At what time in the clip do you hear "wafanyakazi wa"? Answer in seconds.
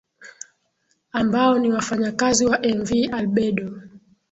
1.71-2.59